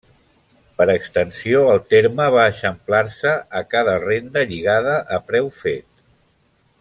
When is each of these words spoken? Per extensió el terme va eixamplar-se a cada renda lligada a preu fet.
Per 0.77 0.85
extensió 0.93 1.59
el 1.73 1.83
terme 1.95 2.25
va 2.37 2.47
eixamplar-se 2.53 3.35
a 3.61 3.65
cada 3.77 3.95
renda 4.07 4.47
lligada 4.55 4.97
a 5.19 5.25
preu 5.33 5.53
fet. 5.63 5.89